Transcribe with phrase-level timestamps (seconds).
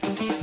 [0.00, 0.37] Thank you.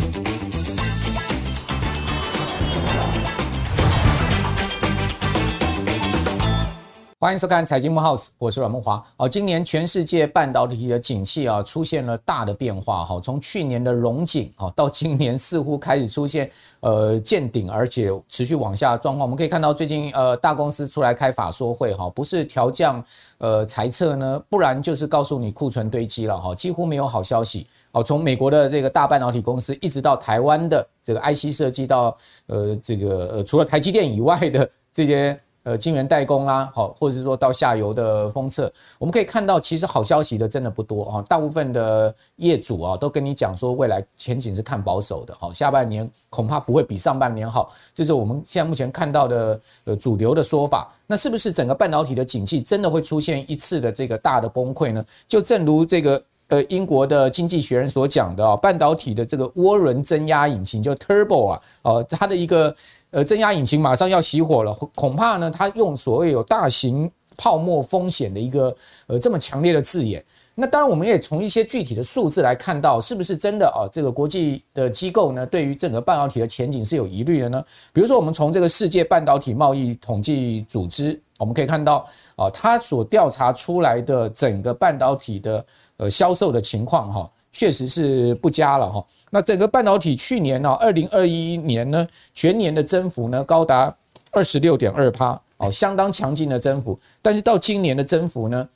[7.18, 9.02] 欢迎收看财经慕 House，我是阮慕驊。
[9.16, 13.06] 哦，今年全世界半导体的景气啊，出现了大的变化。
[13.06, 16.52] 哈，从去年的荣景啊，到今年似乎开始出现
[16.82, 19.26] 呃见顶，而且持续往下的状况。
[19.26, 23.02] 我们可以看到，最近呃大公司出来开法说会，哈，不是调降
[23.38, 27.66] 呃财测呢，不然就是告诉你库存堆积了，哈，几乎没有好消息。
[27.94, 32.16] 哦，从美国的这个大半导体公司，一直到台湾的这个 IC 设计，到
[32.48, 35.40] 呃这个呃除了台积电以外的这些。
[35.66, 41.26] 呃，晶圆代工啊，好，或者是说到下游的封测，我们可以看到，其实好消息的真的不多啊。
[41.28, 50.94] 大部分的业主啊，都跟你讲说，未来前景是看保守的，好，下半年恐怕不会比上半年好，这是我们现在目前看到的呃主流的说法。
[51.08, 55.04] 那是不是整个半导体的景气真的会出现一次的这个大的崩溃呢？
[55.28, 62.76] 就正如这个呃英国的经济学人所讲的啊，半导体的这个涡轮增压引擎就 Turbo 啊，呃，它的一个。
[63.12, 68.76] 呃，增压引擎马上要熄火了，恐怕呢，它用所谓有大型泡沫风险的一个
[69.08, 70.22] 呃这么强烈的字眼。
[70.54, 73.88] 那当然，我们也从一些具体的数字来看到，是不是真的啊？
[73.90, 77.64] 这个国际的机构呢，对于整个半导体的前景是有疑虑的呢？
[77.94, 85.66] 比如说，我们从这个世界半导体贸易统计组织，我们可以看到啊，它所调查出来的整个半导体的
[85.98, 87.32] 呃销售的情况哈。
[87.58, 89.06] 确实是不佳了哈。
[89.30, 93.96] 那整个半导体去年呢，二零二一年呢，全年的增幅呢高达
[94.30, 97.00] 二十六点二趴，哦，相当强劲的增幅。
[97.22, 98.68] 但是到今年的增幅呢，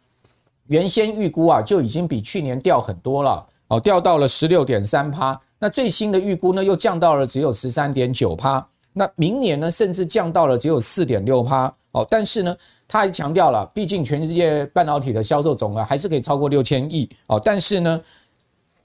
[0.67, 5.37] 原先预估啊就已经比去年掉很多了，哦，掉到了十六点三趴。
[5.59, 8.65] 那最新的预估呢又降到了只有十三点九趴。
[8.93, 11.65] 那明年呢甚至降到了只有四点六趴。
[11.91, 12.55] 哦，但是呢，
[12.89, 17.09] 他还强调了，毕竟全世界半导体的销售总额还是可以超过六千亿。
[17.27, 18.01] 哦，但是呢。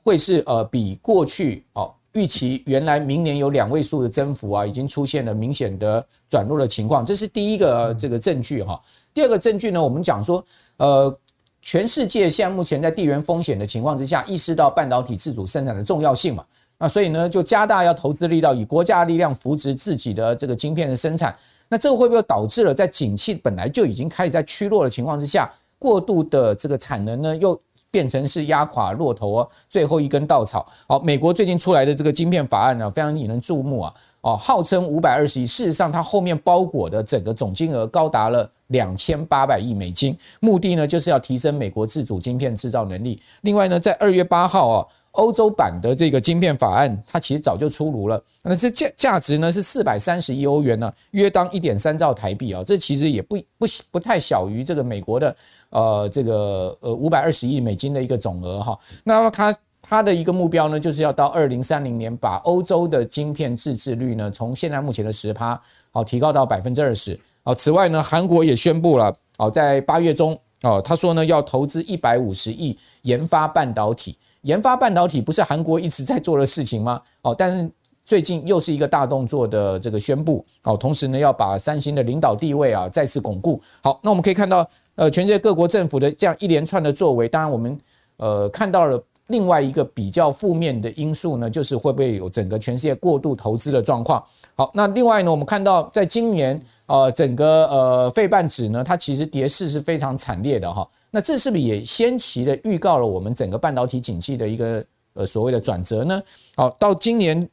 [0.06, 8.78] 会是呃比过去哦预期原来明年有两位数的增幅啊，已经出现了明显的转弱的情况，这是第一个这个证据哈。
[9.14, 10.45] 第二个证据呢，我们讲说
[10.77, 11.18] 呃
[11.62, 16.45] 全世界现在目前在地缘风险的情况之下，意识到半导体自主生产的重要性嘛，
[16.77, 21.34] 那所以呢就加大要投资力道，以国家力量扶植自己的这个晶片的生产。
[21.69, 27.61] 那这个会不会导致了在景气本来就已经开始在趋弱的情况之下，过度的这个产能呢又？
[27.91, 30.67] 变成是压垮骆驼，最后一根稻草。
[30.89, 33.95] 好，美国最近出来的这个晶片法案呢，非常引人注目啊。
[34.23, 43.23] 哦，号称五百二十亿，事实上它后面包裹的整个总金额高达了两千八百亿美金，目的呢就是要提升美国自主晶片制造能力。
[43.42, 44.86] 另外呢，在二月八号啊。
[45.14, 48.23] 欧洲版的这个晶片法案，它其实早就出炉了。
[48.42, 52.63] 那这价价值呢是四百三十亿欧元呢，约当一点三兆台币啊。
[52.64, 55.36] 这其实也不不不太小于这个美国的
[55.70, 58.79] 呃这个呃五百二十亿美金的一个总额哈。
[59.05, 65.61] 那么它它的一个目标呢，就是要到二零三零年把欧洲的晶片自制率呢，从现在目前的十趴
[65.92, 67.19] 好提高到百分之二十。
[67.45, 74.19] 哦，此外呢，韩国也宣布了哦，在八月中哦，他说呢要投资一百五十亿研发半导体。
[74.44, 77.00] 研发半导体不是韩国一直在做的事情吗？
[77.22, 77.70] 哦，但是
[78.05, 83.60] 最近又是一个大动作的这个宣布，哦，同时呢要把三星的领导地位啊再次巩固。
[83.83, 87.78] 好，那我们可以看到，呃，全世界各国政府的这样一连串的作为，当然我们
[88.18, 94.23] 呃看到了另外一个比较负面的因素呢，就是会不会有整个全世界过度投资的状况。
[94.55, 100.86] 好，那另外呢，我们看到在今年呃整个呃费半指呢，它其实跌势是非常惨烈的哈。
[101.11, 104.84] 那这是不是也先期的预告了我们整个半导体景气的一个
[105.14, 106.23] 呃所谓的转折呢？
[106.57, 107.48] 好，到今年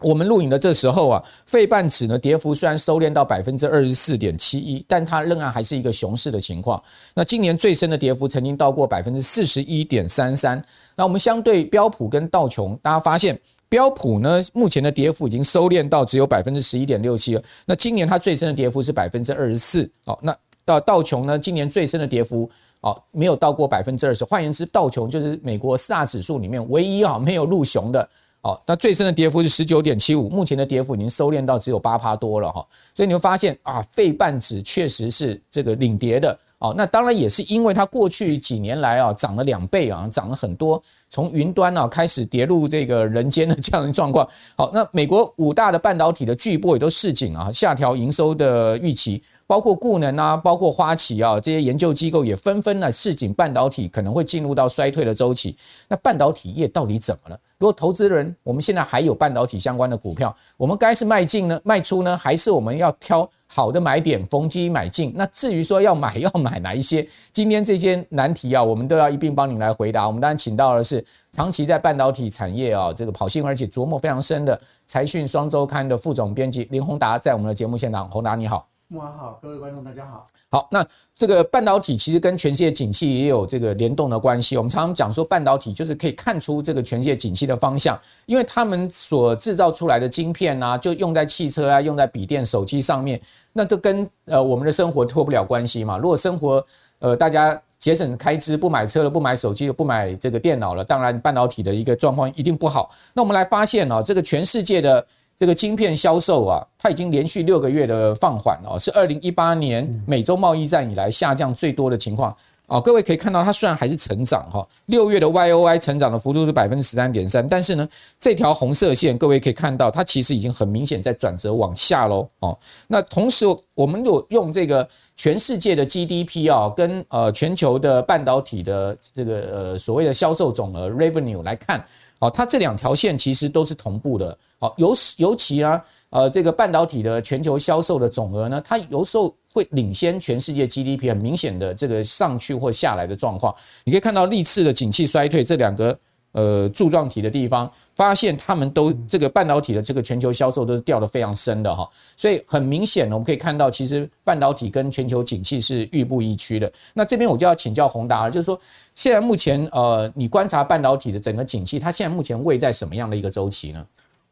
[0.00, 6.80] 我们录影的这时候啊，费半指呢跌幅虽然收敛到百分之二十四点七一，但它仍然还是一个熊市的情况。
[7.14, 10.62] 那今年最深的跌幅曾经到过百分之四十一点三三。
[10.94, 13.38] 那我们相对标普跟道琼，大家发现
[13.68, 17.42] 标普呢目前的跌幅已经收敛到只有百分之十一点六七了。
[17.66, 19.90] 那今年它最深的跌幅是百分之二十四。
[20.04, 22.48] 好，那到道琼呢今年最深的跌幅。
[22.80, 24.24] 哦，没有到过百分之二十。
[24.24, 28.08] 换言之，道琼就是美国四大指数里面唯一啊没有入熊的。
[28.42, 32.64] 哦，那最深的跌幅是十九点七五，目前的跌幅已经收敛到只有八趴多了哈。
[32.94, 36.38] 所以你会发现啊，费半指确实是这个领跌的。
[36.58, 44.28] 哦，那当然也是因为它过去几年来啊涨了两倍啊，涨了很多，从云端啊开始跌入这个人间的这样的状况。
[44.56, 49.22] 好，那美国五大的半导体的巨擘也都示警啊，下调营收的预期。
[49.48, 55.56] 包括顾能啊，包括花旗啊这些研究机构也纷纷呢示警半导体可能会进入到衰退的周期。
[55.88, 57.40] 那半导体业到底怎么了？
[57.58, 65.14] 如果投资人我们现在还有半导体相关的股票，我们该是卖进呢，卖出呢，还是我们要挑好的买点逢低买进？
[65.16, 70.06] 那至于说要买要买哪一些，今天这些难题啊，我们都要一并帮您来回答。
[70.06, 71.02] 我们当然请到的是
[71.32, 78.68] 长期在半导体产业啊这个跑新闻而且琢磨非常深的财讯双周刊的副总编辑林宏达，在我们的节目现场，宏达你好。
[78.90, 80.24] 慕驊好，各位观众大家好。
[80.50, 84.56] 好，那这个半导体其实跟全世界景气也有这个联动的关系。
[84.56, 93.20] 我们常常讲说，半导体就是可以看出这个全世界景气的方向，因为他们所制造出来的晶片啊，就用在汽车啊，用在笔电、手机上面，
[93.52, 95.98] 那都跟呃我们的生活脱不了关系嘛。
[95.98, 96.64] 如果生活
[97.00, 102.88] 呃大家节省开支，不买车了，不买手机了，不买这个电脑了，当然半导体的一个状况一定不好。
[103.12, 105.06] 那我们来发现啊，这个全世界的。
[105.38, 112.36] 这个晶片销售啊，它已经连续六个月的放缓哦，是二零一八年美洲贸易战以来下降最多的情况
[112.66, 112.80] 啊。
[112.80, 117.88] 各位可以看到，它虽然还是成长哈，六月的 Y O I 成长的幅度是百分之十三点三，但是呢，
[118.18, 122.58] 这条红色线各位可以看到，它其实已经很明显在转折往下喽哦。
[122.88, 123.46] 那同时，
[123.76, 131.84] 我们有用这个全世界的 GDP 啊，跟呃全球的半导体的这个呃所谓的销售总额 Revenue 来看。
[132.20, 134.36] 哦，它这两条线其实都是同步的。
[134.58, 143.54] 好，尤尤其啊，呃，这个半导体的全球销售的总额呢，它有时候会领先全世界 GDP，很明显的这个上去或下来的状况。
[143.84, 145.98] 你可以看到历次的景气衰退这两个。
[146.32, 156.70] 呃，柱状体的地方，发现他们都这个半导体的这个全球销售都是掉得非常深的哈，所以很明显呢，我们可以看到，其实半导体跟全球景气是亦步亦趋的。
[156.92, 158.60] 那这边我就要请教宏达了，就是说，
[158.94, 163.84] 现在目前呃，你观察半导体的整个景气，它现在目前位在什么样的一个周期呢？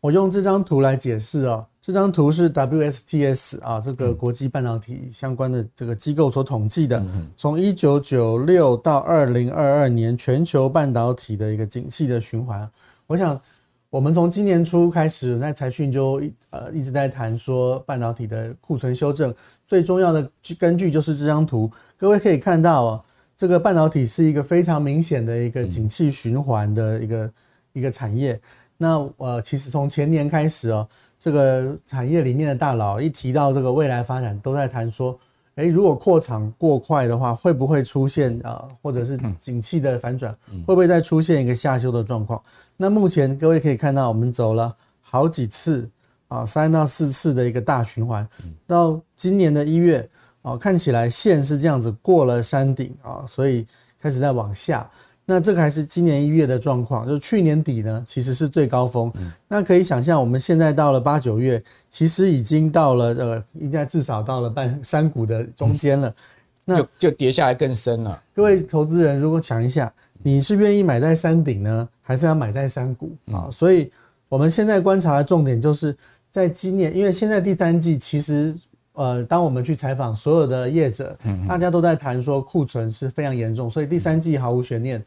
[0.07, 1.67] 我用这张图来解释哦。
[1.83, 7.05] 这张图是 WSTS 啊，这个国际半导体相关的这个机构所统计的，
[7.37, 12.69] 从一九九六到二零二二年全球半导体的一个景气的循环。
[13.09, 13.41] 我想，
[13.91, 21.69] 我们从今年初开始，在财讯就呃一直在谈说半导体的库存修正，最重要的根据就是这张图。
[21.97, 23.05] 各位可以看到啊，
[23.37, 27.33] 这个半导体是一个非常明显的一个景气循环的一个
[27.73, 28.41] 一个产业。
[28.79, 30.87] 那呃，其实从前年开始哦，
[31.19, 35.19] 这个产业里面的大佬一提到这个未来发展，都在谈说，
[35.55, 40.37] 诶，如果扩厂过快的话，会不会出现啊，或者是景气的反转，
[40.67, 42.43] 会不会再出现一个下修的状况？
[42.77, 45.89] 那目前各位可以看到，我们走了好几次
[46.29, 48.29] 啊，三到四次的一个大循环，
[48.67, 50.07] 到今年的一月
[50.43, 53.67] 啊，看起来线是这样子过了山顶啊，所以
[53.99, 54.91] 开始在往下。
[55.29, 59.13] 那这个还是今年一月的状况，就是去年底呢，其实是最高峰。
[59.49, 66.15] 那可以想象，我们现在到了八九月，其实已经到了呃，应该至少到了半山谷的中间了。
[66.65, 68.23] 那就就跌下来更深了。
[68.33, 69.93] 各位投资人，如果想一下，
[70.23, 73.51] 你是愿意买在山顶呢，还是要买在山谷啊？
[73.51, 73.91] 所以
[74.29, 75.97] 我们现在观察的重点就是
[76.31, 78.55] 在今年，因为现在第三季其实。
[78.97, 81.17] 呃，当我们去采访所有的业者，
[81.47, 85.05] 大家都在谈说库存是非常严重，所以第三季毫无悬念。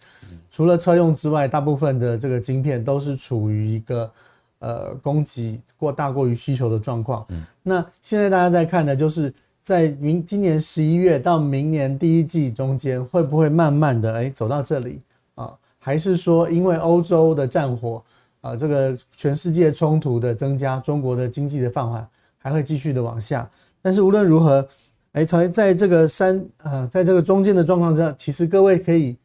[0.52, 4.12] 除了车用之外，大部分的这个晶片都是处于一个
[4.60, 7.26] 呃供给过大过于需求的状况。
[7.64, 15.02] 那现在大家在看的就是在明今年十一月到明年第一季中间，会不会慢慢的哎走到这里
[15.34, 15.52] 啊？
[15.80, 18.04] 还是说因为欧洲的战火
[18.42, 22.08] 啊，这个全世界冲突的增加，中国的经济的放缓，
[22.38, 23.50] 还会继续的往下？
[23.82, 24.68] 但是无论如何，
[25.14, 29.18] 哎，在在这个山，呃，在这个中间的状况下，其实各位可以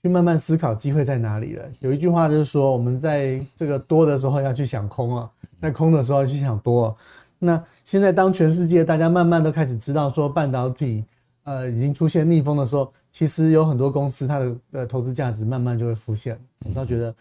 [0.00, 1.64] 去慢慢思考机会在哪里了。
[1.80, 5.30] 有一句话就是说，我们在这个多的时候要去想空啊，
[5.60, 6.96] 在空的时候要去想多。
[7.38, 11.04] 那现在当全世界大家慢慢都开始知道说半导体
[11.44, 16.38] 呃已经出现逆风的时候，其实有很多公司它的呃投资价值慢慢就会浮现。
[16.66, 17.14] 我倒觉得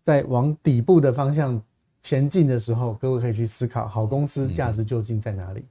[0.00, 1.60] 在往底部的方向
[2.00, 5.64] 前进的时候，各位可以去思考好公司价值究竟在哪里。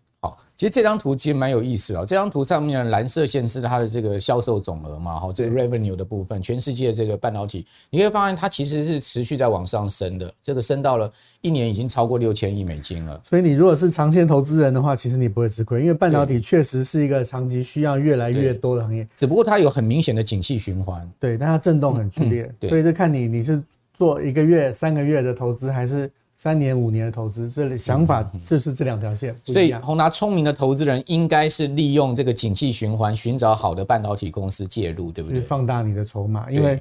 [0.55, 13.21] 其实这张图其实蛮有意思的，这张图上面的蓝色线是它的这个销售总额嘛，哈，这个 revenue 的部分，全世界这个半导体，你可以发现它其实是持续在往上升的，这个升到了一年已经超过六千亿美金了。
[13.23, 23.61] 所以你如果是长线投资人的话，其实你不会吃亏，因为半导体确实是一个长期需要越来越多的行业，只不过它有很明显的景气循环，对，但它震动很剧烈，所以就看你你是
[23.93, 26.09] 做一个月、三个月的投资还是。
[26.39, 29.35] 三年五年的投资，这里想法就是这两条线。
[29.43, 35.41] 所以宏达聪明的投资人应该是利用这个景气循环，寻找好的半导体公司介入，对不对？
[35.41, 36.79] 放大你的筹码，因为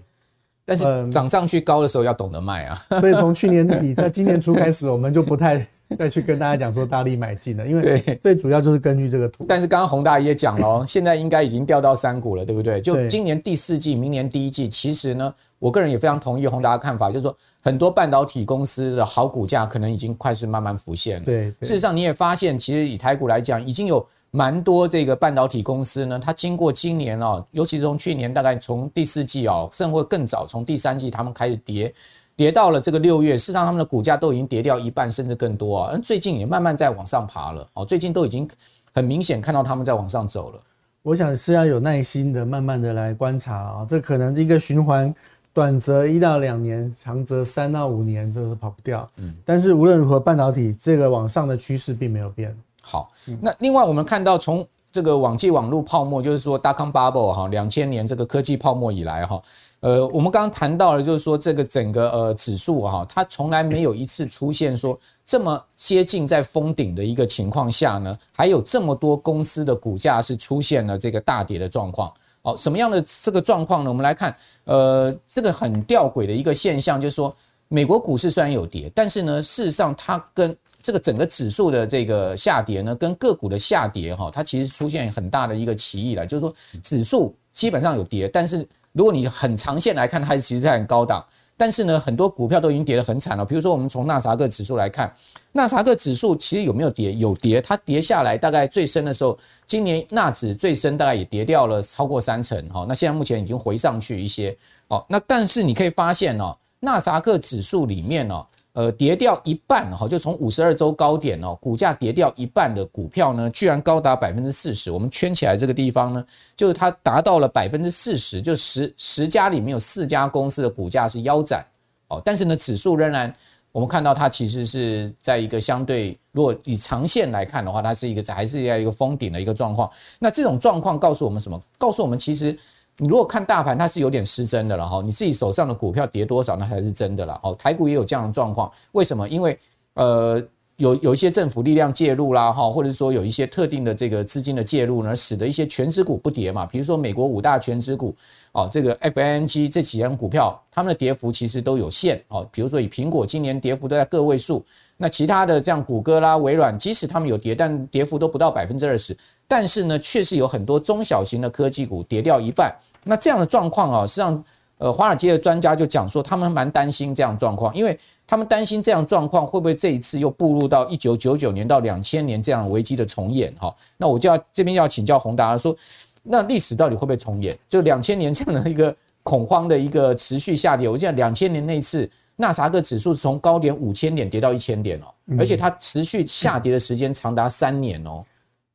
[0.66, 2.84] 但是涨上去高的时候要懂得卖啊。
[3.00, 9.44] 所以从去年底到今年初开始，我们就不太 再去跟大家讲说大力买进的，因为最主要就是根据这个图。
[9.46, 12.80] 但是刚刚宏达也讲了哦， 现在应该已经掉到三股了，对不对？
[12.80, 21.24] 就今年第四季、明年第一季，其实呢，我个人也非常同意宏达的看法，就是说很多半导体公司的好股价可能已经快是慢慢浮现了。
[21.24, 31.94] 对，事实上你也发现，其实以台股来讲，已经有蛮多这个半导体公司呢，它经过今年哦，尤其是从去年大概从第四季哦，甚至会更早，从第三季他们开始跌。
[32.36, 35.98] 跌到了这个六月，事实上他们的股价都已经跌掉一半，甚至更多啊。
[36.04, 38.46] 最近也慢慢在往上爬了哦，最近都已经
[38.92, 40.60] 很明显看到他们在往上走了。
[41.02, 43.86] 我想是要有耐心的，慢慢的来观察啊。
[43.88, 45.14] 这可能一个循环，
[45.54, 49.08] 短则一到两年，长则三到五年都是跑不掉。
[49.16, 52.54] 嗯，但是无论如何，半导体这个往上的趋势并没有变。
[52.82, 59.40] 好，那另外我们看到从这个网际网络泡沫，就是说 dot-com bubble 哈，两千年这个科技泡沫以来哈。
[59.86, 72.12] 呃，我们刚刚谈到了，就是说这个整个呃指数哈，它从来没有一次出现说这么接近在封顶的一个情况下呢，还有这么多公司的股价是出现了这个大跌的状况。
[72.42, 73.88] 哦，什么样的这个状况呢？
[73.88, 77.32] 我们来看，呃，这个很吊诡的一个现象，就是说
[77.68, 86.52] 美国股市虽然有跌，但是呢，事实上它跟这个整个指数的这个下跌呢，跟个股的下跌哈，它其实出现很大的一个歧义了，就是说
[86.82, 88.66] 指数基本上有跌，但是。
[88.96, 91.22] 如果你很长线来看，它其实是很高档，
[91.54, 93.44] 但是呢，很多股票都已经跌得很惨了。
[93.44, 95.12] 比如说，我们从纳斯达克指数来看，
[95.52, 97.12] 纳斯达克指数其实有没有跌？
[97.12, 102.86] 有跌，它跌下来大概最深的时候，今年纳指最深大概也跌掉了超过三成哈。
[102.88, 104.56] 那现在目前已经回上去一些
[104.88, 105.04] 哦。
[105.10, 108.46] 那但是你可以发现哦，纳斯达克指数里面哦。
[108.76, 114.90] 呃，跌掉一半哈，就从五十二周高点哦，股价跌掉一半的股票呢，居然高达百分之四十。
[114.90, 116.22] 我们圈起来这个地方呢，
[116.54, 121.64] 就是它达到了百分之四十，就十十家里面有四家公司的股价是腰斩
[122.08, 122.20] 哦。
[122.22, 123.34] 但是呢，指数仍然，
[123.72, 129.90] 我们看到它其实是在一个相对，如果以长线来看的话，它是一个还是在一个封顶的一个状况。
[130.18, 131.58] 那这种状况告诉我们什么？
[131.78, 132.54] 告诉我们其实。
[132.98, 135.02] 你如果看大盘，它是有点失真的了哈。
[135.04, 137.38] 你自己手上的股票跌多少，那才是真的了。
[137.42, 139.28] 哦，台股也有这样的状况，为什么？
[139.28, 139.58] 因为
[139.94, 140.42] 呃，
[140.76, 146.64] 有有一些政府力量介入啦，哈，或者说有一些特定的这个资金的介入呢，使得一些权值股不跌嘛。
[146.64, 148.14] 比如说美国五大权值股，
[148.52, 152.22] 哦，这个 F N G 这几样股票，它们的跌幅其实都有限。
[152.28, 154.64] 哦，比如说以苹果今年跌幅都在个位数，
[154.96, 159.16] 那其他的像谷歌啦、微软，即使他们有跌，但跌幅都不到百分之二十。
[159.46, 162.74] 但是呢，确实有很多中小型的科技股跌掉一半。
[163.04, 164.44] 那这样的状况啊，实际上，
[164.78, 173.74] 呃，华尔街的专家就讲说，他们蛮担心这样状况，因为他们担心这样状况会不会这一次又步入到一九九九年到两千年这样危机的重演哈。
[173.96, 175.76] 那我就要这边要请教宏达说，
[176.22, 177.56] 那历史到底会不会重演？
[177.68, 185.06] 就两千年这样的一个恐慌的一个持续下跌，我记得两千年那次纳斯达克指数从高点五千点跌到一千点哦，
[185.38, 188.24] 而且它持续下跌的时间长达三年哦。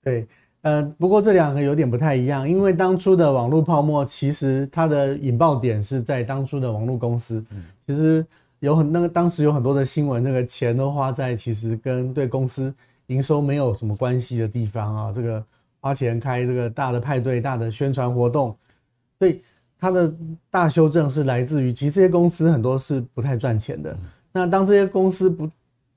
[0.03, 0.27] 对。
[0.63, 7.44] 呃，不过这两个有点不太一样，因为当初的网络泡沫其实它的引爆点是在当初的网络公司，
[7.88, 8.24] 其实
[8.60, 12.72] 有很那个当时有很多的新闻，那个钱都花在其实跟对公司
[13.08, 15.44] 营收没有什么关系的地方啊，这个
[15.80, 18.56] 花钱开这个大的派对、大的宣传活动，
[19.18, 19.41] 所以
[19.82, 20.14] 它的
[20.50, 23.98] 大修正是来自于其实这些公司很多是不太赚钱的。
[24.32, 25.50] 那当这些公司不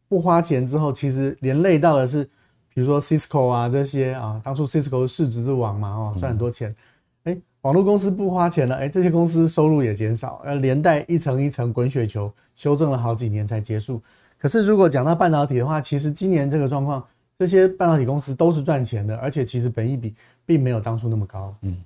[0.08, 2.28] 不花钱之后，其实连累到的是。
[2.76, 6.74] 比如说 Cisco 啊这些啊，当初 Cisco 市值之王嘛，哦，赚很多钱，
[7.22, 14.02] 哎，网络公司不花钱了，哎，这些公司收入也减少，呃，连带一层一层滚雪球，修正了好几年才结束。
[14.36, 17.06] 可是如果讲到半导体的话，其实今年这个状况，
[17.38, 20.12] 这些半导体公司都是赚钱的，而且其实本益比
[20.44, 21.54] 并没有当初那么高。
[21.62, 21.80] 嗯，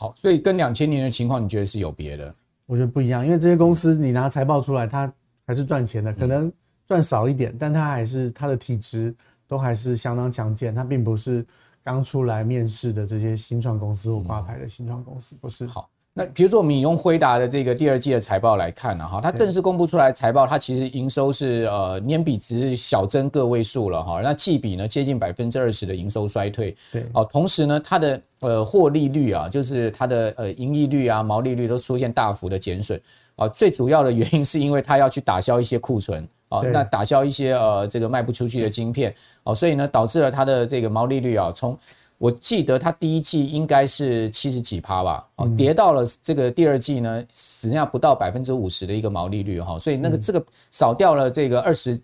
[0.00, 2.34] 好，所以跟两千年的情况，你觉得是有别的？
[2.66, 5.12] 我觉得不一样，因为这些公司你拿财报出来，它
[5.46, 6.52] 还是赚钱的，可能
[6.86, 9.14] 赚少一点，但它还是它的体质。
[9.50, 11.44] 都还是相当强健，它并不是
[11.82, 15.66] 刚出来面试的这些新创公司或挂牌的新创公司，不是。
[15.66, 15.90] 好，
[16.20, 33.00] 那比如说我们用辉达的这个第二季的财报来看呢，哈，它正式公布出来财报，它其实营收是呃年比值小增个位数了哈，那季比呢接近百分之二十的营收衰退，对，哦，同时呢它的呃获利率啊，就是它的呃盈利率啊、毛利率都出现大幅的减损，
[33.36, 36.28] 啊，最主要的原因是因为它要去打消一些库存。
[36.50, 39.14] 哦，那打消一些呃这个卖不出去的晶片。
[39.44, 41.78] 哦，所以呢导致了它的这个毛利率啊，从
[42.20, 51.98] 我记得它第一季应该是七十几趴吧，哦，跌到了这个第二季呢，只剩下不到百分之五十的一个毛利率哈，所以那个这个少掉了这个二十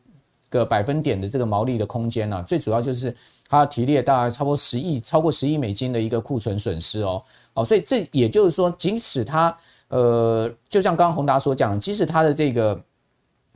[0.49, 3.15] 个百分点的这个毛利的空间呢，最主要就是
[3.47, 9.55] 它提列大概差不多十亿，超过十亿美金的一个库存损失哦，哦，所以这也就是说，即使它
[9.89, 12.81] 呃，就像刚刚宏达所讲，即使它的这个。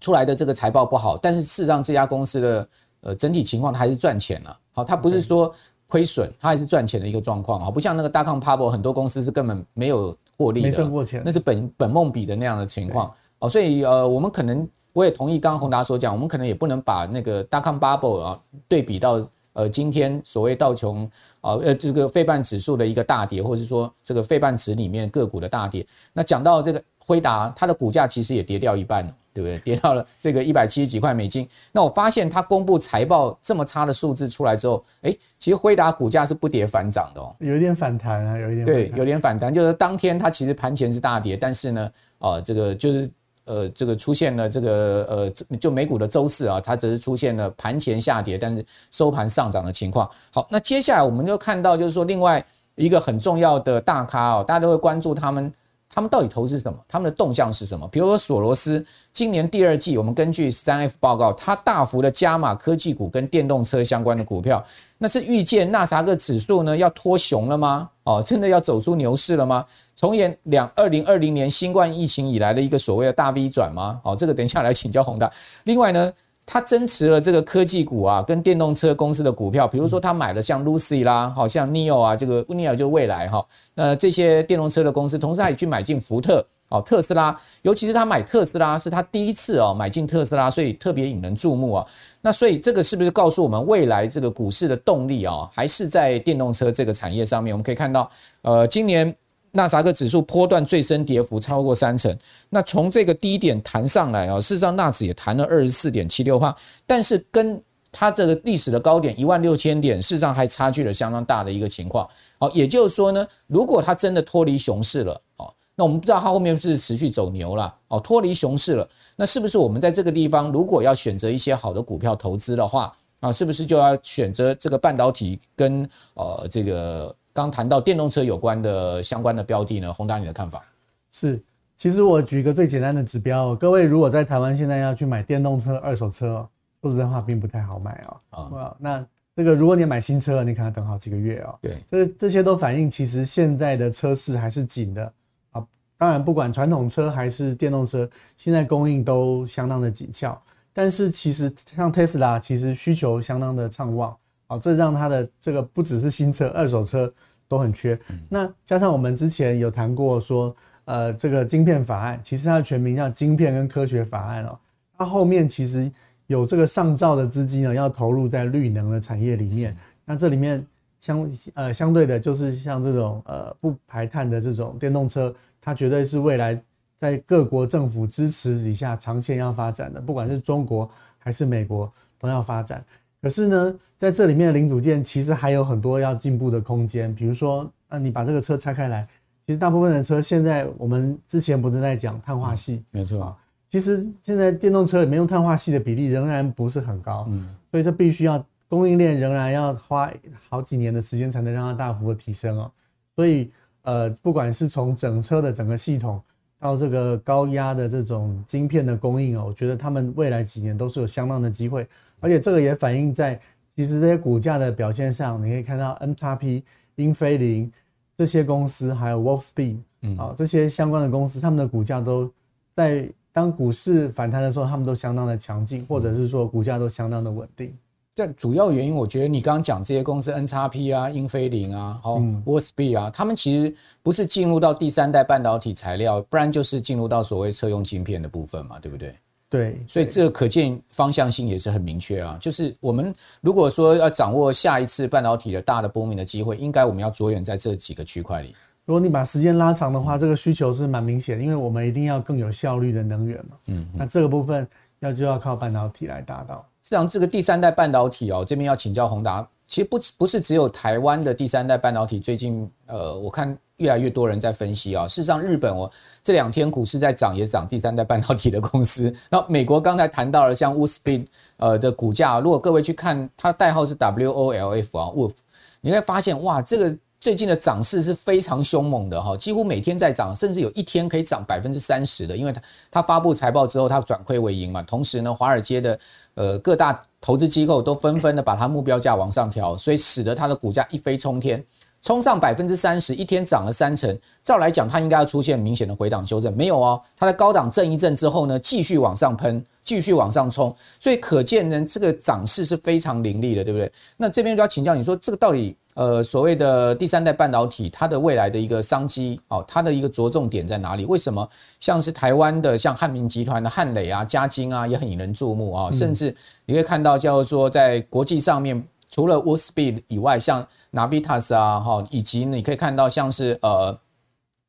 [0.03, 2.69] 出来的这个财报不好，但是事实上这家公司的
[3.03, 4.59] 呃整体情况它还是赚钱了。
[4.73, 5.55] 好，它不是说
[5.91, 13.49] 亏损，它还是赚钱的一个状况啊，不像那个大康 Pablo 很多公司是根本没有获利的，没赚过钱，那是本本梦比的那样的情况哦。
[13.49, 19.21] 所以呃，我们可能我也同意刚刚宏达所讲，我们可能也不能把那个大康 Bubble 啊对比到
[19.53, 21.05] 呃今天所谓道琼
[21.41, 25.85] 啊呃这个费半指数的一个大跌，或者是说这个费半指里面个股的大跌。
[26.13, 29.13] 那讲到这个辉达，它的股价其实也跌掉一半。
[29.33, 29.59] 对不对？
[29.65, 31.49] 跌到了这个一百七十几块美金。
[31.73, 43.11] 那我发现它公布财报这么差的数字出来之后，哎，其实辉达股价是不跌反涨的哦，有一点反弹啊，有一点对，有点反弹，就是当天它其实盘前是大跌，但是呢，啊，这个就是
[43.45, 50.09] 呃，这个出现了这个呃，就美股的周四啊，它只是出现了盘前下跌，但是收盘上涨的情况。
[50.33, 52.45] 好，那接下来我们就看到就是说另外
[52.75, 55.53] 一个很重要的大咖哦，大家都会关注他们。
[55.93, 56.79] 他们到底投资什么？
[56.87, 57.87] 他们的动向是什么？
[57.89, 64.65] 比如说索罗斯，今年第二季，我们根据三 F 报告，它大幅的加码科技股跟电动车相关的股票，
[64.99, 67.91] 那是预见纳啥个指数呢要脱熊了吗？
[68.05, 69.67] 哦，真的要走出牛市了吗？
[69.97, 74.01] 重演两二零二零年新冠疫情以来的一个所谓的大 V 转吗？
[74.05, 75.31] 哦，这个等一下来请教宏大。
[75.65, 76.13] 另外呢？
[76.47, 91.87] 他增持了这个科技股啊，跟电动车公司的股票，比如说他买了像 Lucy 啦，好像 NIO 啊，这个 NIO 就是未来哈，那这些电动车的公司，同时他也去买进福特哦，特斯拉，尤其是他买特斯拉是他第一次哦买进特斯拉，所以特别引人注目啊。
[92.21, 97.55] 那所以这个是不是告诉我们未来这个股市的动力啊，还是在电动车这个产业上面？
[97.55, 98.11] 我们可以看到，
[98.43, 99.15] 呃，今年。
[99.53, 102.17] 纳斯达克指数波段最深跌幅超过三成，
[102.49, 106.55] 那从这个低点弹上来啊，事实上纳指也弹了二十四点七六趴，
[106.87, 112.09] 但是跟它这个历史的高点一万六千点，事实上还差距了相当大的一个情况。
[112.39, 125.83] 好，也就是说呢，如果它真的脱离熊市了，哦，那我们不知道它后面是持续走牛了，哦，脱离熊市了，那是不是我们在这个地方如果要选择一些好的股票投资的话，啊，是不是就要选择这个半导体跟
[126.15, 127.13] 呃这个？
[127.41, 130.63] 刚谈到电动车有关的相关的标的呢，宏达你的看法
[131.11, 131.43] 是？
[131.75, 136.47] 其实我举个最简单的指标，各位如果在台湾现在要去买电动车二手车，
[136.83, 138.55] 说实在话并不太好买哦。
[138.59, 141.59] 啊，那这个如果你买新车，你可能等好几个月哦。
[141.63, 145.11] 对，这这些都反映其实现在的车市还是紧的
[145.53, 145.67] 啊。
[145.97, 148.07] 当然，不管传统车还是电动车，
[148.37, 150.39] 现在供应都相当的紧俏。
[150.75, 154.15] 但是其实像 Tesla，，其实需求相当的畅旺。
[154.47, 157.11] 好，这让它的这个不只是新车，二手车
[157.51, 157.99] 都很缺。
[158.29, 164.57] 那加上我们之前有谈过说，呃，这个晶片法案，其实它的全名叫晶片跟科学法案哦。
[164.97, 165.91] 它后面其实
[166.29, 169.77] 有这个上兆的资金呢，要投入在绿能的产业里面。
[170.05, 170.65] 那这里面
[171.01, 176.63] 相呃相对的，就是像这种呃不排碳的这种电动车，它绝对是未来
[176.95, 182.85] 在各国政府支持底下长线要发展的，不管是中国还是美国都要发展。
[183.23, 187.15] 可是呢，在这里面的零组件其实还有很多要进步的空间。
[187.15, 189.07] 比如说，那你把这个车拆开来，
[189.47, 193.37] 其实大部分的车现在我们之前不是在讲碳化系，没错啊。
[193.71, 200.11] 其实现在电动车里面用碳化系的比例仍然不是很高，嗯，所以这必须要供应链仍然要花
[200.49, 202.73] 好几年的时间才能让它大幅的提升哦。
[203.15, 203.51] 所以，
[203.83, 206.21] 呃，不管是从整车的整个系统
[206.59, 211.87] 到这个高压的这种晶片的供应哦，我觉得他们未来几年都是有相当的机会。
[212.21, 213.41] 而且这个也反映在
[213.77, 216.63] 其实这些股价的表现上，你可以看到 NXP、
[216.97, 217.71] 英飞凌
[218.17, 222.31] 这些公司，还有 Wolfspeed，嗯，啊，这些相关的公司，他们的股价都
[222.73, 227.75] 在当股市反弹的时候，他们都相当的强劲，或者是说股价都相当的稳定。
[228.15, 239.15] 但主要原因，我觉得你刚刚讲这些公司，N 叉 P 啊、英飞凌啊、好 Wolfspeed 啊，他们其实不是进入到第三代半导体材料，不然就是进入到所谓车用晶片的部分嘛，对不对？
[239.51, 242.39] 对，所以这个可见方向性也是很明确啊。
[242.41, 248.55] 就是我们如果说要掌握下一次半导体的大的波名的机会，应该我们要着眼在这几个区块里。
[248.85, 253.57] 如果你把时间拉长的话，这个需求是蛮明显的，因为我们一定要更有效率的能源嘛。
[253.67, 254.65] 嗯，那这个部分
[255.01, 256.65] 要就要靠半导体来达到。
[256.85, 263.59] 实际上，这个第三代半导体哦，这边要请教宏达，其实不不是只有台湾的第三代半导体，最近呃，我看。
[263.81, 265.91] 越来越多人在分析啊，事实上，日本我
[266.23, 269.13] 这两天股市在涨，也涨第三代半导体的公司。
[269.31, 275.33] 那美国刚才谈到了像 Wolfspeed 呃的股价，如果各位去看它的代号是 WOLF 啊，Wolf，
[275.81, 284.83] 你会发现哇，这个最近的涨势是非常凶猛的哈，几乎每天在涨，甚至有一天可以涨百分之三十的，因为它它发布财报之后，它转亏为盈嘛。
[284.83, 285.99] 同时呢，华尔街的
[286.35, 291.65] 呃各大投资机构都纷纷的把它目标价往上调，所以使得它的股价一飞冲天。
[292.03, 294.19] 冲上百分之三十，一天涨了三成。
[294.43, 297.01] 照来讲，它应该要出现明显的回档修正，没有哦。
[297.17, 303.91] 它的高档震一震之后呢，继续往上喷，继续往上冲，所以可见呢，这个涨势是非常凌厉的，对不对？
[304.17, 311.05] 那这边就要请教你说，这个到底呃所谓的第三代半导体，它的未来的一个商机哦，它的一个着重点在哪里？
[311.05, 311.47] 为什么
[311.81, 315.91] 像是台湾的像汉明集团的汉磊啊、嘉晶啊，也很引人注目啊？
[315.91, 316.35] 甚至
[316.65, 318.83] 你会看到，叫做说在国际上面。
[319.11, 323.99] 除了 Wolfspeed 以外，像 Navitas 啊，哈，以及你可以看到像是呃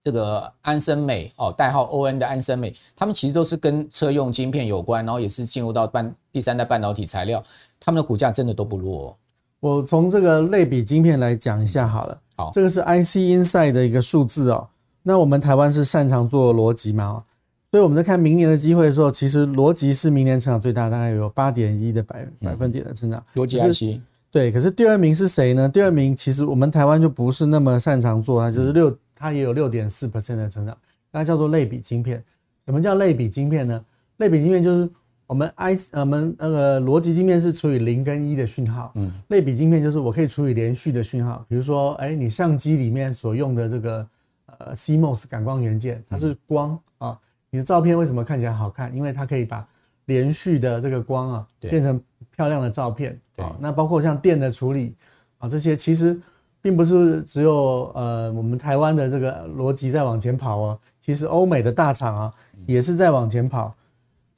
[0.03, 7.43] 这个安森美哦，代号 ON 的安森美，他们其实都是跟车用晶片有关，然后也是进入到半第三代半导体材料，
[7.79, 9.15] 他们的股价真的都不弱哦。
[9.59, 14.69] 我从这个类比晶片来讲一下好了，好，这个是 IC Insight 的一个数字哦。
[15.03, 17.23] 那我们台湾是擅长做逻辑嘛，
[17.69, 23.23] 所以我们在看明年的机会的时候，其实逻辑是明年成长最大，大概有八点一的百百分点的增长。
[23.35, 24.01] 逻辑 IC。
[24.31, 25.67] 对，可是第二名是谁呢？
[25.67, 30.77] 第二名其实我们台湾就不是那么擅长做，它就是六，它也有六点四 percent 的成长，
[31.11, 32.23] 它叫做类比晶片。
[32.65, 33.83] 什么叫类比晶片呢？
[34.17, 34.89] 类比晶片就是
[35.27, 44.07] 我们 I 呃我们那个逻辑晶片是除以零跟一的讯号，嗯，类比晶片就是我可以除以连续的讯号，比如说，哎，你相机里面所用的这个
[44.45, 48.95] 呃 CMOS 感光元件，它是光啊，你的照片为什么看起来好看？
[48.95, 49.67] 因为它可以把
[50.05, 51.99] 连续的这个光啊变成
[52.41, 53.19] 漂亮的照片。
[53.37, 54.95] 啊，那包括像电的处理
[55.37, 56.19] 啊，这些其实
[56.59, 62.33] 并不是只有呃我们台湾的这个逻辑在往前跑哦，其实欧美的大厂啊
[62.65, 63.73] 也是在往前跑。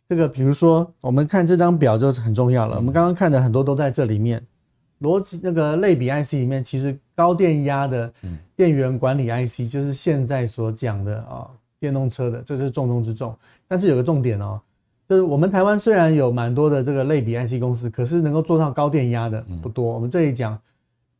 [0.10, 4.46] 这个比如说我们看这张表就很重要了，我们刚刚看的很多都在这里面。
[5.02, 8.13] 逻辑那个类比 IC 里面，其实高电压的
[8.56, 11.48] 电源管理 IC 就是现在所讲的啊
[11.80, 13.36] 电动车的，这是重中之重。
[13.68, 14.62] 但是有个重点哦。
[15.13, 19.93] 就是我们台湾虽然有蛮多的这个类比 IC 公司，可是能够做到高电压的不多。
[19.93, 20.60] 我们这里讲，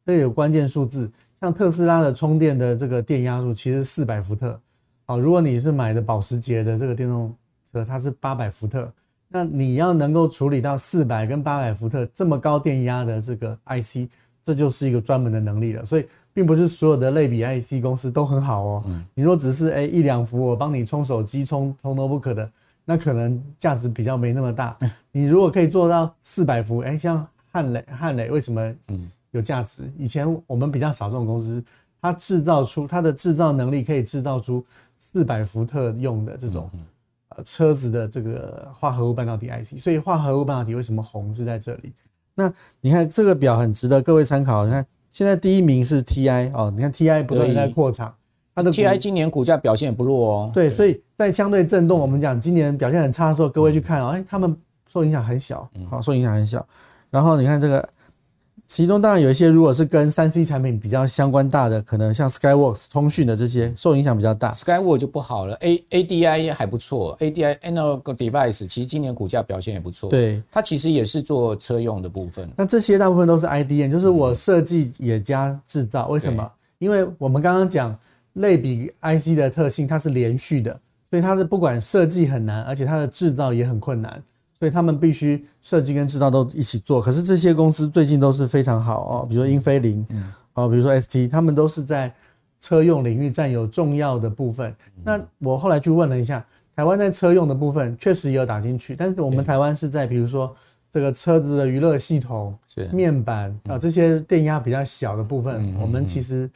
[0.03, 4.60] 这里有关键数字，像特斯拉的充电的这个电压数其实四百伏特。
[5.06, 7.36] 好，如果你是买的保时捷的这个电动
[7.71, 8.91] 车，它是八百伏特，
[9.27, 14.10] 那你要能够处理到四百跟八百伏特这么高电压的这个 IC，
[14.41, 15.86] 这就是一个专门的能力了。
[15.86, 18.84] 所以，并不是所有的类比 IC 公司都很好哦。
[19.13, 22.49] 你若只是诶一两伏，我帮你充手机、充充 notebook 的。
[22.86, 24.78] 那可能价值比较没那么大。
[25.12, 29.91] 你如果可以做到四百伏，哎，像汉磊，汉磊为什么嗯有价值？
[29.98, 31.63] 以前我们比较少这种公司，
[32.02, 34.65] 它制造出它的制造能力可以制造出
[34.98, 36.69] 四百伏特用的这种
[37.30, 39.82] 呃车子的这个化合物半导体 IC。
[39.82, 41.93] 所以化合物半导体为什么红是在这里？
[42.36, 44.65] 那你看这个表很值得各位参考。
[44.65, 48.13] 你看现在第一名是 TI 哦，你看 TI 不断地在扩厂。
[48.56, 50.52] 它的 TI 今年股价表现也不弱哦。
[50.54, 54.56] 对，所以在相对震动，我们讲今年表现很差的时候，各位去看哦，哎，他们
[54.92, 56.63] 受影响很小，好，受影响很小。
[57.10, 57.89] 然后你看这个，
[58.68, 64.52] 其中当然有一些，如果是跟三 C 产品比较相关大的，可能像 Skyworks 通讯的这些，受影响比较大。
[64.54, 70.12] Skyworks 就不好了，A ADI 还不错，ADI Analog Device 其实今年股价表现也不错。
[70.12, 72.48] 对，它其实也是做车用的部分。
[72.56, 76.08] 那这些大部分都是 IDM，就是我设计也加制造。
[76.08, 76.52] 为什么？
[76.78, 77.98] 因为我们刚刚讲。
[78.34, 84.22] 类比 IC 的特性，它是连续的，所以它的不管设计很难，而且它的制造也很困难，
[84.58, 87.00] 所以他们必须设计跟制造都一起做。
[87.00, 90.04] 可是这些公司最近都是非常好哦，比如说英飞凌，
[90.54, 92.12] 哦，比如说 ST，他们都是在
[92.60, 94.76] 车用领域占有重要的部分。
[95.04, 96.43] 那我后来去问了一下，
[96.76, 100.56] 台湾在车用的部分确实也有打进去，但是我们台湾是在比如说
[100.89, 102.58] 这个车子的娱乐系统、
[102.91, 106.50] 面板啊这些电压比较小的部分，我们其实。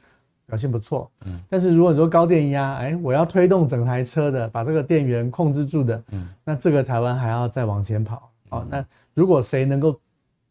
[0.48, 8.84] 表现不错，嗯，但是如果你说高电压，哎，我要推动整台车的，把这个电源控制住的，嗯，那这个台湾还要再往前跑，哦，那
[9.14, 10.00] 如果谁能够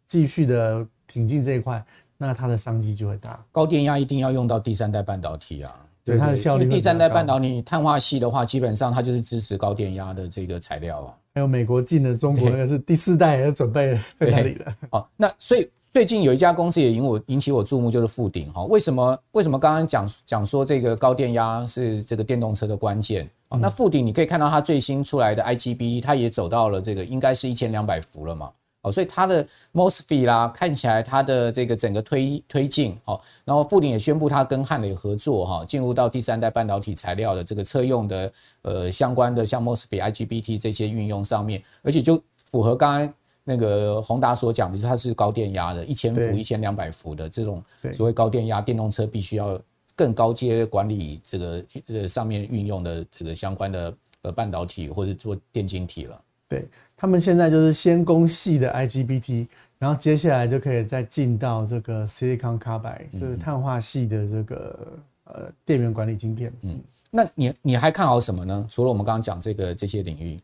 [0.05, 1.83] 继续的挺进这一块，
[2.19, 3.43] 那它的商机就会大。
[3.51, 6.69] 高电压一定要用到第三代半导体啊，对，它的效率。
[6.69, 11.15] 第三代半导体碳化系的话，基本上它就是支持高电压的这个材料啊。
[11.35, 14.77] 还有美国进的中国那个是第四代也准备在那里了。
[14.91, 15.67] 哦，那所以。
[15.97, 18.65] 最近有一家公司也引我引起我注目，就是富鼎哈。
[18.65, 19.19] 为什么？
[19.33, 23.27] 为什么刚刚讲讲说这个高电压是这个电动车的关键？
[23.49, 28.53] 那富鼎你可以看到它最新出来的 IGBT，它也走到了这个应该是一千两百伏了嘛。
[28.83, 33.19] 哦，所以它的 MOSFET 啦，看起来它的这个整个推推进哦。
[33.47, 38.31] 然后富鼎也宣布它跟汉磊合作哈，进入到第三代半导体材料的这个车用的
[38.61, 43.15] 呃相关的像 MOSFET、IGBT 这些运用上面，而且就符合刚刚。
[43.49, 47.63] 那个宏达所讲的，就是它是高电压的，一千伏、一千两百伏的这种
[47.95, 49.57] 所谓高电压电动车，必须要
[49.95, 56.21] 更高阶管理这个呃上面运用的这个相关的呃半导体或者做电晶体了。
[56.49, 59.47] 对，他们现在就是先攻细的 IGBT，
[59.79, 66.53] 然后接下来就可以再进到这个 Silicon Carbide，就是碳化系的这个呃电源管理晶片。
[66.63, 66.81] 嗯，
[67.11, 68.67] 那你你还看好什么呢？
[68.69, 70.39] 除了我们刚刚讲这个这些领域，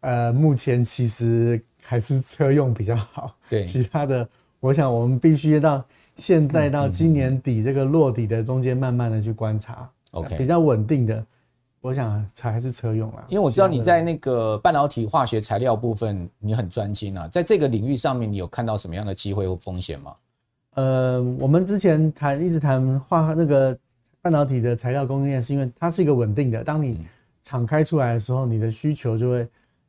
[0.00, 3.34] 呃，目前其实还是车用比较好。
[3.48, 4.28] 对，其他的，
[4.60, 9.90] 我想我们必须到现在到今年底这个落底的中间，慢慢的去观察。
[10.12, 11.26] OK，比较稳定的。
[11.80, 20.14] 我想才还是车用啊，因为我知道你在那个半导体化学材料部分你很专精啊，在这个领域上面你有看到什么样的机会或风险吗？
[20.74, 23.76] 呃，我们之前谈一直谈化那个
[24.22, 27.04] 半导体的材料供应链，是因为它是一个稳定的，当你
[27.42, 29.48] 敞开出来的时候，你的需求就会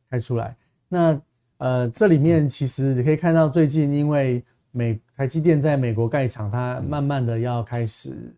[0.10, 0.56] 开出来。
[0.88, 1.14] 那
[1.62, 8.36] 呃，这里面其实你可以看到，最近因为美台积电在美国盖厂，它慢慢的要开始，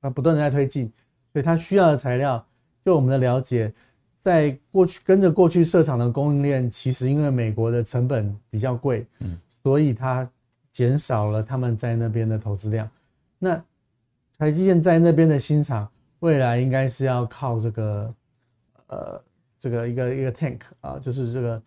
[0.00, 0.90] 它不断的在推进。
[1.30, 2.42] 所以它需要的材料，
[2.82, 3.70] 就我们的了解，
[4.16, 10.26] 在过去跟着过去设厂的供应链，其实因为美国的成本比较贵，嗯，所以它
[10.70, 12.88] 减少了他们在那边的投资量。
[13.38, 13.62] 那
[14.38, 15.86] 台积电在那边的新厂，
[16.20, 18.14] 未来应该是要靠这个，
[18.86, 19.22] 呃，
[19.58, 21.62] 这个一个一个 tank 啊，就是这个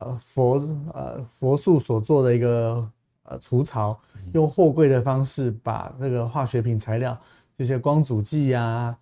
[0.00, 0.54] 呃佛
[0.92, 2.90] 呃佛塑所做的一个
[3.22, 3.98] 呃除槽，
[4.34, 7.18] 用货柜的方式把那个化学品材料
[7.56, 8.94] 这些光阻剂啊。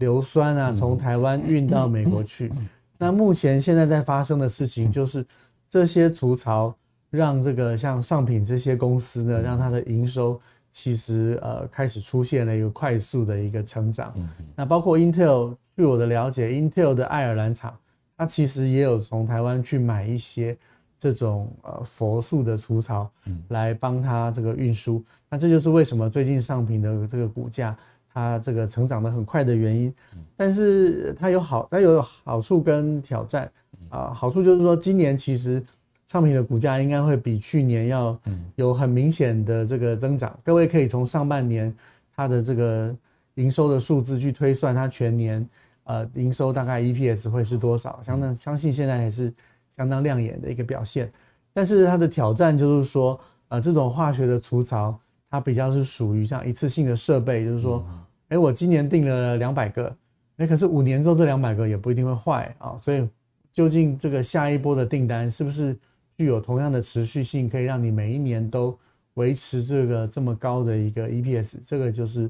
[0.00, 2.50] 硫酸啊，从台湾运到美国去。
[2.96, 5.22] 那目前现在在发生的事情就是，
[5.68, 6.74] 这些除槽
[7.10, 14.10] 让这个像上品这些公司呢，让它的营收其实呃开始出现了一个快速的一个成长。
[14.56, 17.76] 那包括 Intel，据我的了解，Intel 的爱尔兰厂，
[18.20, 20.54] 它其实也有从台湾去买一些
[20.98, 23.10] 这种呃佛塑的厨槽，
[23.48, 25.02] 来帮它这个运输。
[25.30, 27.74] 那这就是为什么最近上品的这个股价。
[28.12, 29.94] 它这个成长的很快的原因，
[30.36, 33.48] 但是它有好，它有好处跟挑战
[33.88, 34.10] 啊。
[34.10, 35.62] 好处就是说，今年其实
[36.08, 38.20] 上品的股价应该会比去年要
[38.56, 40.36] 有很明显的这个增长。
[40.42, 41.72] 各位可以从上半年
[42.16, 42.92] 它的这个
[43.36, 45.48] 营收的数字去推算，它全年
[45.90, 48.00] 呃营收大概 EPS 会是多少？
[48.06, 49.32] 相当相信现在还是
[49.76, 51.12] 相当亮眼的一个表现。
[51.52, 54.98] 但是它的挑战就是说，呃，这种化学的除槽。
[55.32, 57.86] 它比较是属于像一次性的设备，就是说，
[58.30, 59.96] 哎，我今年订了两百个，
[60.38, 63.08] 哎，可是五年之后这两百个也不一定会坏啊，所以
[63.52, 65.78] 究竟这个下一波的订单是不是
[66.18, 68.76] 具有同样的持续性，可以让你每一年都
[69.14, 72.28] 维持这个这么高的一个 EPS，这个就是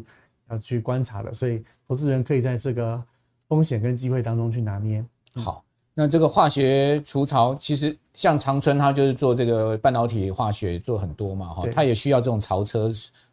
[0.50, 3.02] 要去观察的，所以投资人可以在这个
[3.50, 5.04] 风险跟机会当中去拿捏。
[5.34, 5.62] 好。
[5.92, 12.88] 那这个化学除槽，其实像长春，它就是做这个半导体化学做很多嘛，哈，它也需要这种槽车。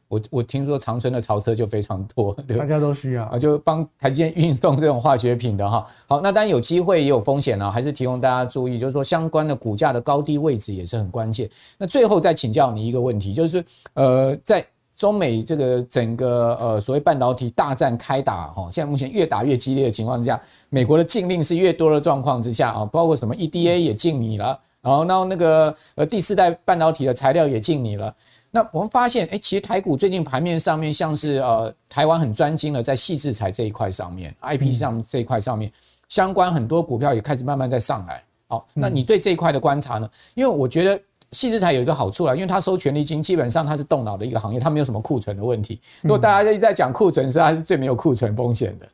[0.10, 5.86] 我我听说长春的槽车就非常多，对，大家都需要啊，就帮台积电运送这种化学品的哈。
[6.08, 11.49] 好，那当然有机会也有风险啊，还是提供大家注意，就是说相关的股价的高低位置也是很关键。
[11.77, 14.65] 那最后再请教你一个问题，就是呃，在
[14.98, 28.12] 中美这个整个呃所谓半导体大战开打哈，现在目前越打越激烈的情况之下，美国的禁令是越多的状况之下啊，包括什么 EDA 也禁你了，然后那那个呃第四代半导体的材料也禁你了。
[28.50, 35.72] 那我们发现，哎，其实台股最近盘面上面像是呃台湾很专精的在细制材这一块上面，IP 上这一块上面
[36.10, 38.24] 相关很多股票也开始慢慢在上来。
[38.48, 40.10] 好，那你对这一块的观察呢？
[40.34, 41.00] 因为我觉得。
[41.32, 45.80] 矽智财有一个好处啦，因为它收权利金，基本上它是动脑的一个行业，它没有什么库存的问题。
[46.02, 48.88] 如果大家一直在讲库存，是它是最没有库存风险的。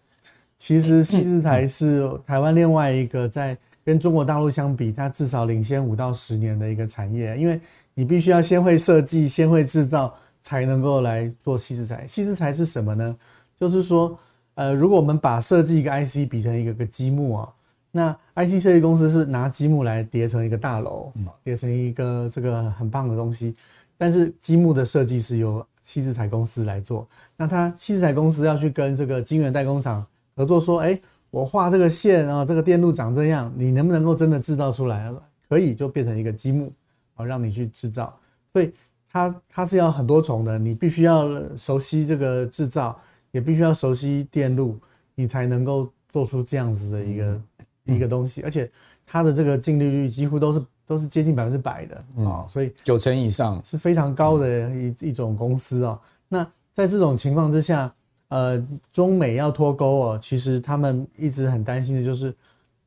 [0.57, 7.61] 其实矽智财是台湾另外一个在跟中国大陆相比，它至少领先五到十年的一个产业，因为
[7.93, 12.05] 你必须要先会设计、先会制造，才能够来做矽智财。
[12.07, 13.15] 矽智财是什么呢？
[13.55, 14.17] 就是说，
[14.55, 17.49] 呃，如果我们把设计一个 IC 比成一个个积木啊。
[17.95, 23.55] 那 IC 设计公司是拿积木来叠成一个大楼，叠成一个这个很棒的东西，
[23.99, 27.07] 但是积木的设计是由矽智财公司来做。
[27.37, 30.03] 那他矽智财公司要去跟这个晶圆代工厂
[30.35, 35.13] 合作，说，哎，我画这个线啊，这个电路长这样，你能不能够真的制造出来？
[35.47, 36.73] 可以，就变成一个积木
[37.13, 38.17] 啊，让你去制造。
[38.51, 38.73] 所以
[39.07, 44.79] 它它是要很多重的，你必须要熟悉这个制造，也必须要熟悉电路，
[45.13, 47.39] 你才能够做出这样子的一个。
[47.85, 48.69] 一个东西，而且
[49.05, 55.99] 它的这个净利率几乎都是都是接近百分之百的啊，所以九成以上是非常高的一一种公司哦。
[56.27, 57.93] 那在这种情况之下，
[58.29, 62.33] 呃，中美要脱钩哦，其实他们一直很担心的就是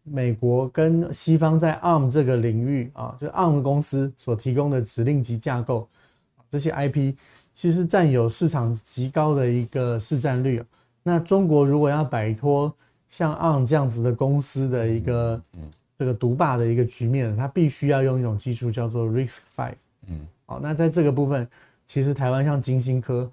[0.03, 5.89] 美国跟西方在 ARM 这个领域啊，就 ARM 公司所提供的指令集架构
[6.51, 7.15] 这些 IP，
[7.53, 10.63] 其实占有市场极高的一个市占率。
[11.03, 12.75] 那中国如果要摆脱，
[13.09, 15.43] 像 On 这样子的公司的一个
[15.99, 19.75] 这个独霸的一个局面，它必须要用一种技术叫做 Risk Five
[20.07, 21.49] 嗯，好，那在这个部分，
[21.85, 23.31] 其实台湾像金星科，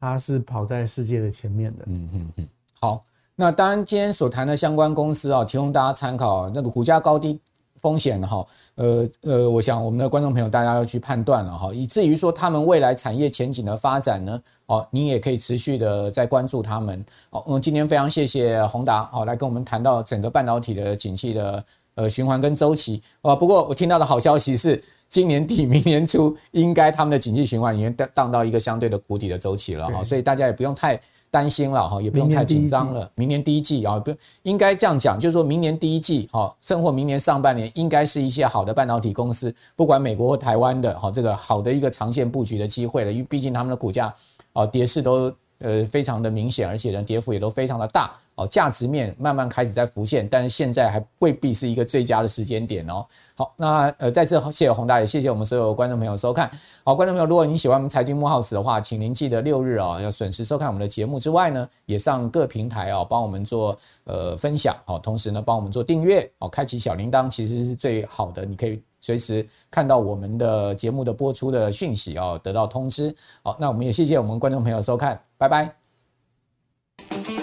[0.00, 1.84] 它是跑在世界的前面的。
[1.86, 2.48] 嗯嗯嗯。
[2.80, 7.40] 好，那当然今天所谈的相关公司啊，提供大家参考，那个股价高低。
[7.86, 8.44] 风险哈，
[8.74, 17.06] 呃呃，我想我们的观众朋友大家要去判断了哈，以至于说他们未来产业前景的发展呢，哦，你也可以持续的在关注他们。
[17.30, 23.36] 好，我们今天非常谢谢宏达哦，来跟我们谈到整个半导体的景气的呃循环跟周期啊。
[23.36, 31.00] 不过我听到的好消息是，今年底明年初应该他们的景气循环已经荡到一个相对的谷底的周期了哈，所以大家也不用太。
[31.30, 33.10] 担心了哈，也不用太紧张了。
[33.14, 43.12] 明年第一季啊，不应该这样讲，就是说明年第一季哈，甚或明年上半年，应该是一些好的半导体公司，不管美国或台湾的哈，这个好的一个长线布局的机会了。
[43.12, 44.12] 因为毕竟他们的股价
[44.52, 48.12] 啊跌势都呃非常的明显，而且呢跌幅也都非常的大。
[48.36, 53.04] 哦，价值面慢慢开始在浮现，但是现在还未必是一个最佳的时间点哦。
[53.34, 56.50] 好，那呃，在这谢谢洪大爷谢谢我们所有观众朋友收看。
[56.84, 73.14] 好，观众朋友，如果您喜欢我们财经慕 House 的话，请您记得六日啊要准时收看我们的节目之外呢，也上各平台啊帮我们做呃分享，好，同时呢帮我们做订阅，哦，开启小铃铛其实是最好的，你可以随时看到我们的节目的播出的讯息哦，得到通知。
[73.42, 77.35] 好，那我们也谢谢我们观众朋友收看，拜拜。